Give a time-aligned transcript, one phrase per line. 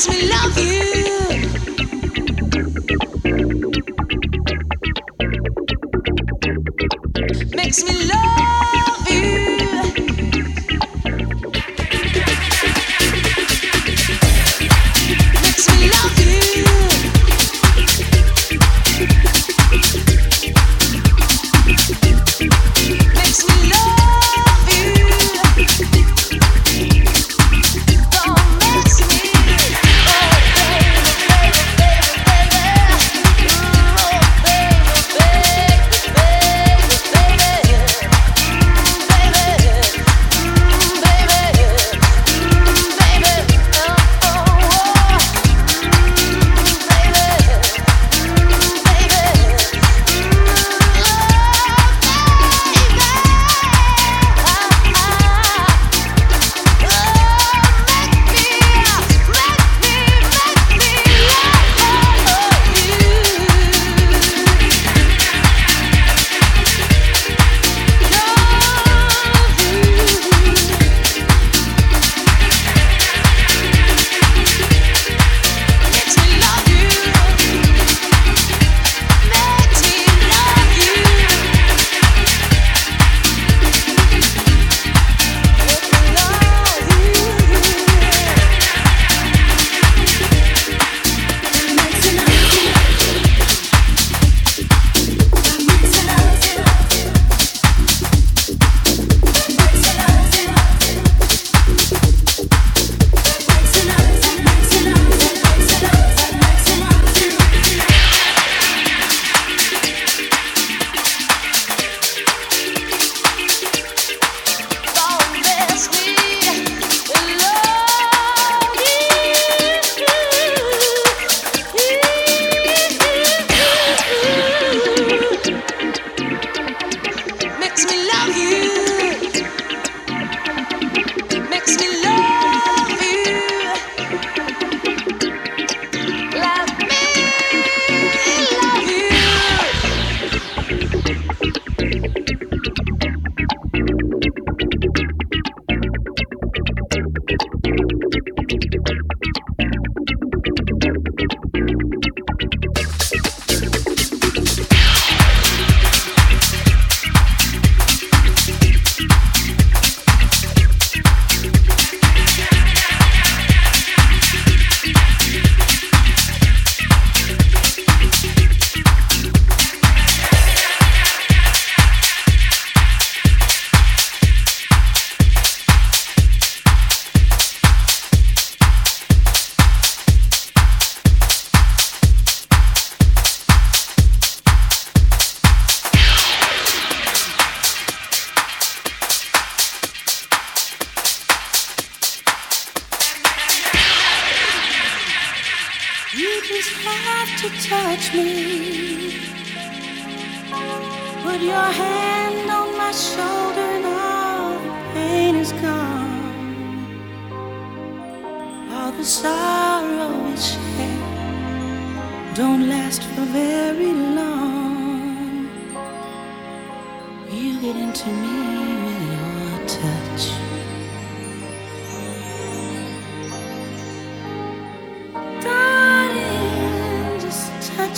[0.00, 0.99] makes me love you.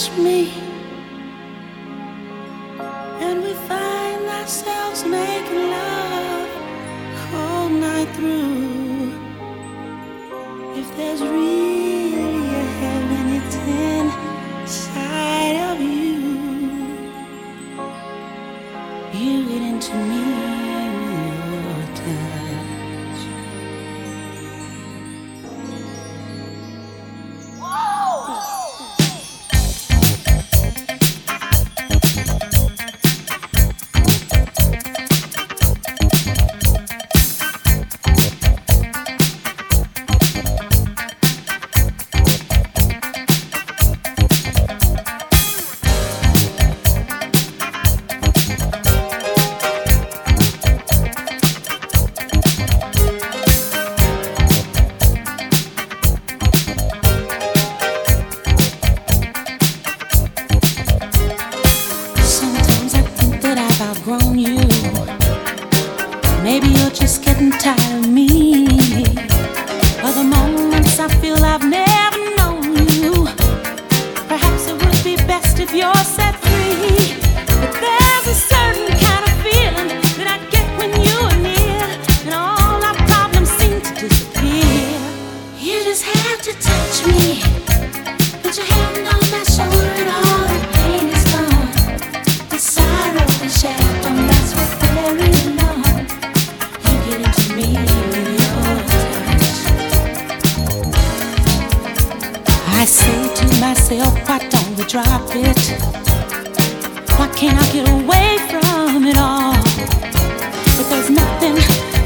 [0.08, 0.71] If you're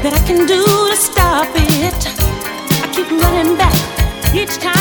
[0.03, 2.01] that I can do to stop it.
[2.83, 3.75] I keep running back
[4.33, 4.76] each time.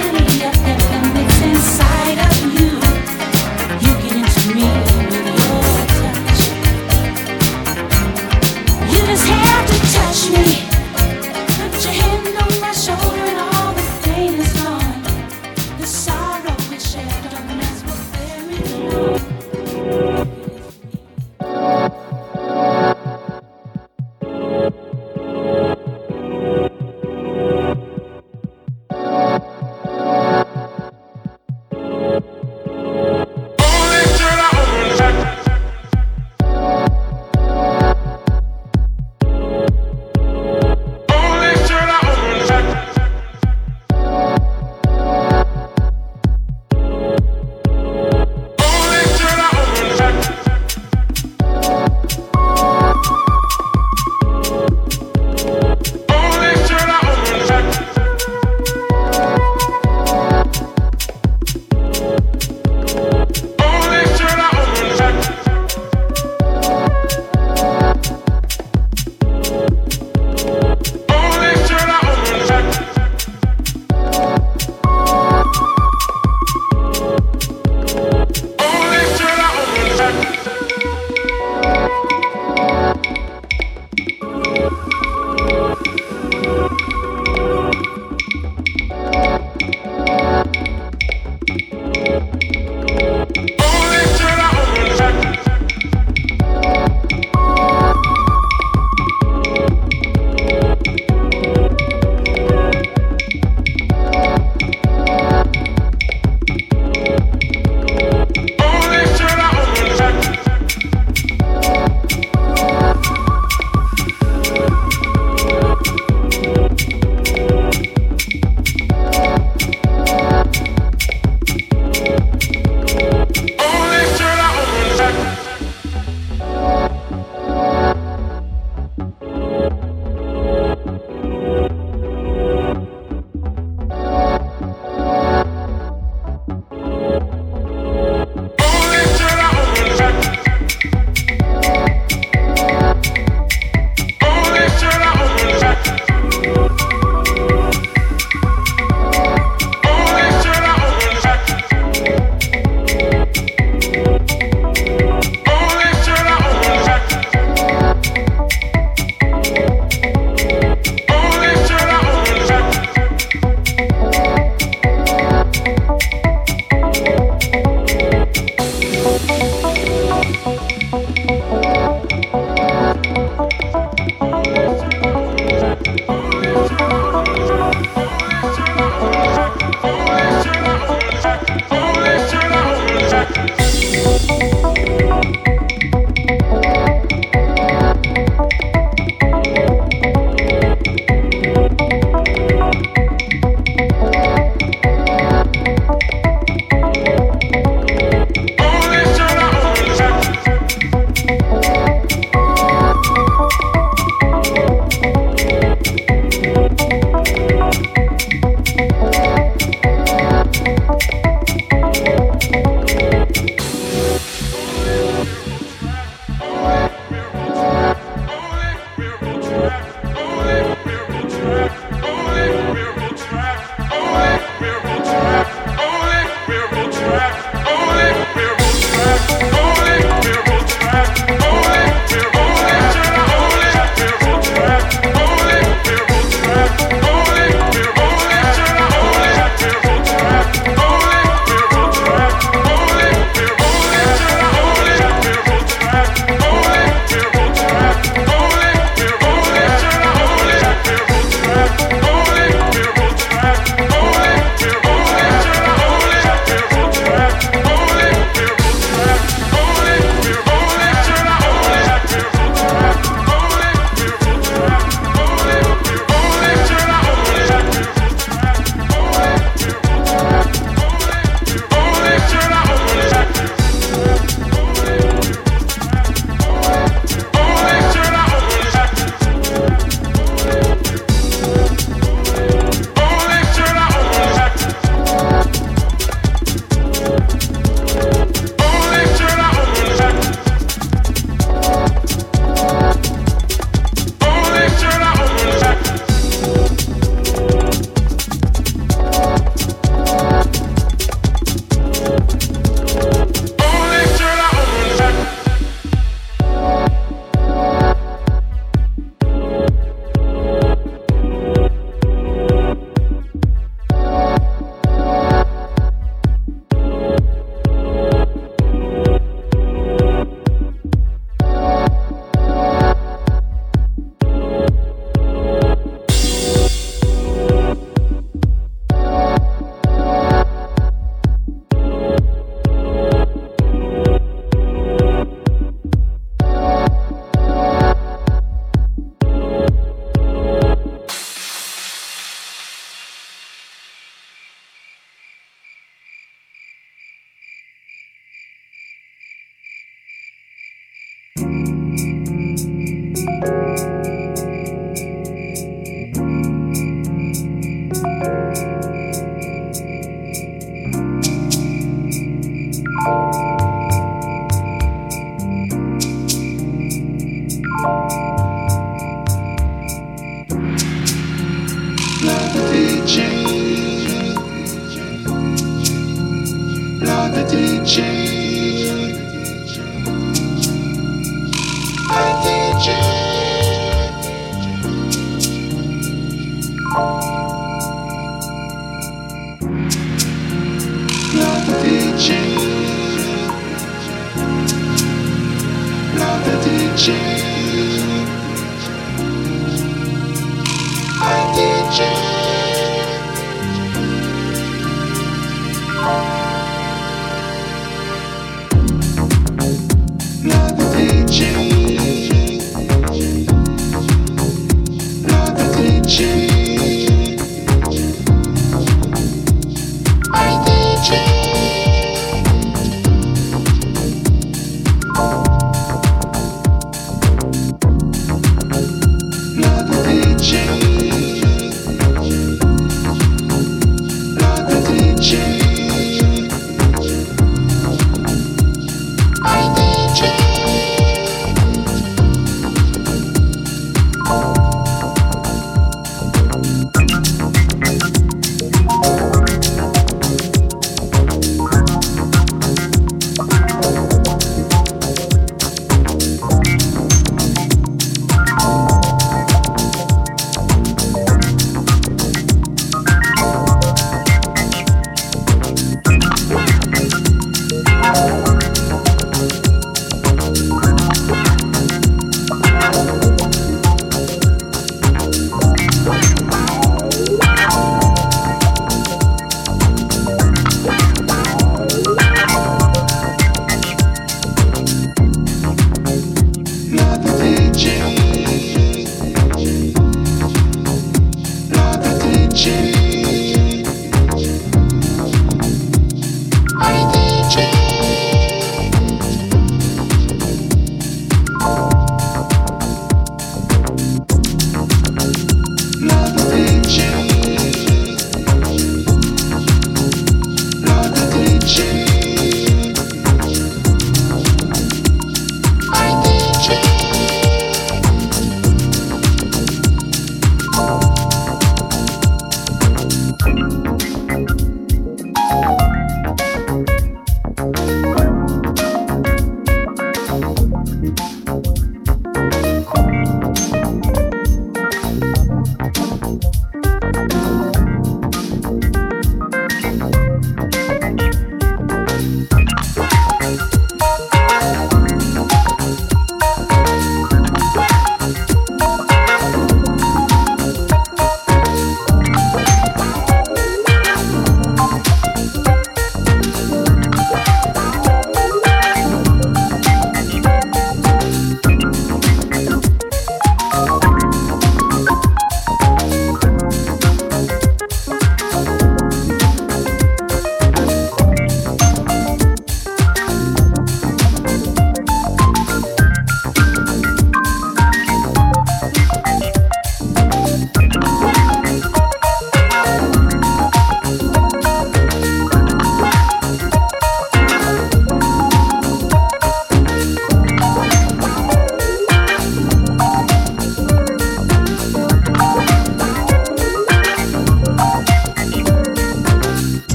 [0.00, 0.59] you.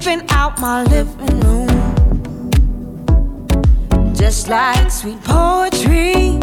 [0.00, 1.68] creeping out my living room.
[4.14, 6.38] Just like sweet poetry,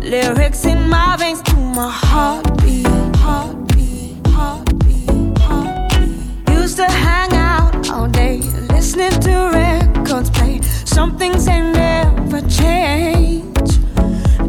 [0.00, 2.86] lyrics in my veins to my heartbeat.
[3.16, 6.48] heartbeat, heartbeat, heartbeat.
[6.50, 8.38] Used to hang out all day,
[8.72, 10.60] listening to records play.
[10.84, 13.70] Some things they never change.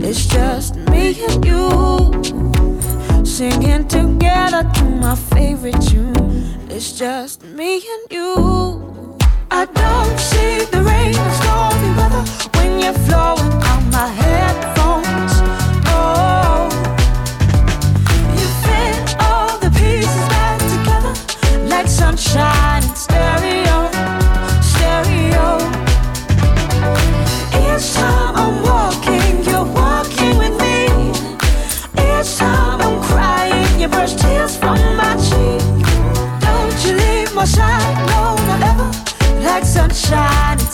[0.03, 6.38] It's just me and you singing together to my favorite tune
[6.69, 9.17] it's just me and you.
[9.51, 12.23] I don't see the rain, or stormy weather
[12.55, 15.33] when you're flowing on my headphones.
[15.87, 16.69] Oh,
[18.39, 21.13] you fit all the pieces back together
[21.67, 23.48] like sunshine in stereo.
[40.09, 40.68] shining